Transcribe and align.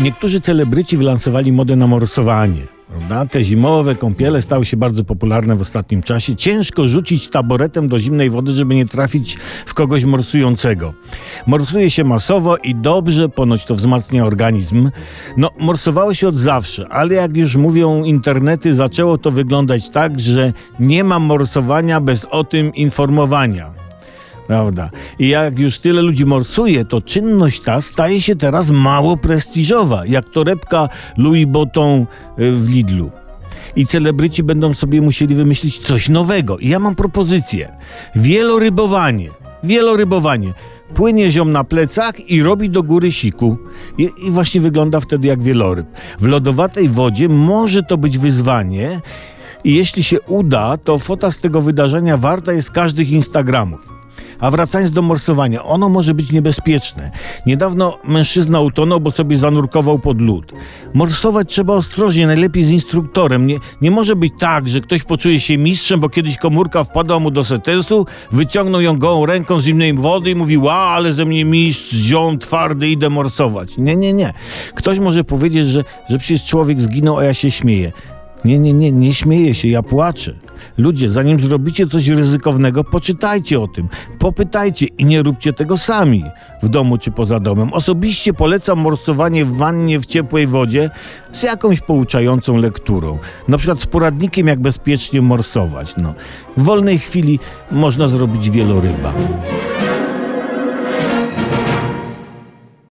Niektórzy 0.00 0.40
celebryci 0.40 0.96
wylansowali 0.96 1.52
modę 1.52 1.76
na 1.76 1.86
morsowanie. 1.86 2.62
Prawda? 2.88 3.26
Te 3.26 3.44
zimowe 3.44 3.96
kąpiele 3.96 4.42
stały 4.42 4.64
się 4.64 4.76
bardzo 4.76 5.04
popularne 5.04 5.56
w 5.56 5.60
ostatnim 5.60 6.02
czasie. 6.02 6.36
Ciężko 6.36 6.88
rzucić 6.88 7.28
taboretem 7.28 7.88
do 7.88 8.00
zimnej 8.00 8.30
wody, 8.30 8.52
żeby 8.52 8.74
nie 8.74 8.86
trafić 8.86 9.38
w 9.66 9.74
kogoś 9.74 10.04
morsującego. 10.04 10.94
Morsuje 11.46 11.90
się 11.90 12.04
masowo 12.04 12.56
i 12.56 12.74
dobrze, 12.74 13.28
ponoć 13.28 13.64
to 13.64 13.74
wzmacnia 13.74 14.24
organizm. 14.24 14.90
No, 15.36 15.50
morsowało 15.58 16.14
się 16.14 16.28
od 16.28 16.36
zawsze, 16.36 16.88
ale 16.88 17.14
jak 17.14 17.36
już 17.36 17.56
mówią 17.56 18.04
internety, 18.04 18.74
zaczęło 18.74 19.18
to 19.18 19.30
wyglądać 19.30 19.90
tak, 19.90 20.20
że 20.20 20.52
nie 20.78 21.04
ma 21.04 21.18
morsowania 21.18 22.00
bez 22.00 22.24
o 22.24 22.44
tym 22.44 22.74
informowania. 22.74 23.79
Prawda. 24.50 24.90
I 25.18 25.28
jak 25.28 25.58
już 25.58 25.78
tyle 25.78 26.02
ludzi 26.02 26.24
morsuje, 26.26 26.84
to 26.84 27.00
czynność 27.00 27.60
ta 27.60 27.80
staje 27.80 28.20
się 28.20 28.36
teraz 28.36 28.70
mało 28.70 29.16
prestiżowa, 29.16 30.06
jak 30.06 30.30
torebka 30.30 30.88
Louis 31.16 31.48
Vuitton 31.48 32.00
y, 32.00 32.52
w 32.52 32.70
Lidlu. 32.70 33.10
I 33.76 33.86
celebryci 33.86 34.42
będą 34.42 34.74
sobie 34.74 35.00
musieli 35.00 35.34
wymyślić 35.34 35.78
coś 35.78 36.08
nowego. 36.08 36.58
I 36.58 36.68
ja 36.68 36.78
mam 36.78 36.94
propozycję. 36.94 37.76
Wielorybowanie. 38.14 39.30
Wielorybowanie. 39.64 40.52
Płynie 40.94 41.30
ziom 41.30 41.52
na 41.52 41.64
plecach 41.64 42.30
i 42.30 42.42
robi 42.42 42.70
do 42.70 42.82
góry 42.82 43.12
siku. 43.12 43.56
I, 43.98 44.10
I 44.26 44.30
właśnie 44.30 44.60
wygląda 44.60 45.00
wtedy 45.00 45.28
jak 45.28 45.42
wieloryb. 45.42 45.86
W 46.20 46.26
lodowatej 46.26 46.88
wodzie 46.88 47.28
może 47.28 47.82
to 47.82 47.96
być 47.96 48.18
wyzwanie. 48.18 49.00
I 49.64 49.74
jeśli 49.74 50.04
się 50.04 50.20
uda, 50.20 50.76
to 50.76 50.98
fota 50.98 51.30
z 51.30 51.38
tego 51.38 51.60
wydarzenia 51.60 52.16
warta 52.16 52.52
jest 52.52 52.70
każdych 52.70 53.10
Instagramów. 53.10 53.99
A 54.40 54.50
wracając 54.50 54.90
do 54.90 55.02
morsowania, 55.02 55.64
ono 55.64 55.88
może 55.88 56.14
być 56.14 56.32
niebezpieczne. 56.32 57.10
Niedawno 57.46 57.98
mężczyzna 58.04 58.60
utonął, 58.60 59.00
bo 59.00 59.10
sobie 59.10 59.38
zanurkował 59.38 59.98
pod 59.98 60.20
lód. 60.20 60.52
Morsować 60.94 61.48
trzeba 61.48 61.74
ostrożnie, 61.74 62.26
najlepiej 62.26 62.64
z 62.64 62.70
instruktorem. 62.70 63.46
Nie, 63.46 63.58
nie 63.80 63.90
może 63.90 64.16
być 64.16 64.32
tak, 64.38 64.68
że 64.68 64.80
ktoś 64.80 65.02
poczuje 65.02 65.40
się 65.40 65.58
mistrzem, 65.58 66.00
bo 66.00 66.08
kiedyś 66.08 66.38
komórka 66.38 66.84
wpadła 66.84 67.20
mu 67.20 67.30
do 67.30 67.44
setensu, 67.44 68.06
wyciągnął 68.32 68.80
ją 68.80 68.98
gołą 68.98 69.26
ręką 69.26 69.58
z 69.58 69.64
zimnej 69.64 69.94
wody 69.94 70.30
i 70.30 70.34
mówi, 70.34 70.58
ła, 70.58 70.74
ale 70.74 71.12
ze 71.12 71.24
mnie 71.24 71.44
mistrz, 71.44 71.90
ziom 71.90 72.38
twardy, 72.38 72.88
idę 72.88 73.10
morsować. 73.10 73.78
Nie, 73.78 73.96
nie, 73.96 74.12
nie. 74.12 74.32
Ktoś 74.74 74.98
może 74.98 75.24
powiedzieć, 75.24 75.66
że, 75.66 75.84
że 76.10 76.18
przecież 76.18 76.44
człowiek 76.44 76.80
zginął, 76.80 77.18
a 77.18 77.24
ja 77.24 77.34
się 77.34 77.50
śmieję. 77.50 77.92
Nie, 78.44 78.58
nie, 78.58 78.72
nie, 78.72 78.92
nie 78.92 79.14
śmieję 79.14 79.54
się, 79.54 79.68
ja 79.68 79.82
płaczę. 79.82 80.34
Ludzie, 80.78 81.08
zanim 81.08 81.40
zrobicie 81.40 81.86
coś 81.86 82.08
ryzykownego, 82.08 82.84
poczytajcie 82.84 83.60
o 83.60 83.68
tym, 83.68 83.88
popytajcie 84.18 84.86
i 84.86 85.04
nie 85.04 85.22
róbcie 85.22 85.52
tego 85.52 85.76
sami 85.76 86.24
w 86.62 86.68
domu 86.68 86.98
czy 86.98 87.10
poza 87.10 87.40
domem. 87.40 87.72
Osobiście 87.72 88.32
polecam 88.32 88.78
morsowanie 88.78 89.44
w 89.44 89.56
wannie 89.56 90.00
w 90.00 90.06
ciepłej 90.06 90.46
wodzie 90.46 90.90
z 91.32 91.42
jakąś 91.42 91.80
pouczającą 91.80 92.56
lekturą. 92.56 93.18
Na 93.48 93.58
przykład 93.58 93.80
z 93.80 93.86
poradnikiem, 93.86 94.46
jak 94.46 94.60
bezpiecznie 94.60 95.22
morsować. 95.22 95.94
No. 95.96 96.14
W 96.56 96.62
wolnej 96.62 96.98
chwili 96.98 97.38
można 97.70 98.08
zrobić 98.08 98.50
wieloryba. 98.50 99.12